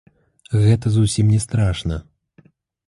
Гэта 0.61 0.93
зусім 0.95 1.31
не 1.35 1.39
страшна! 1.47 1.95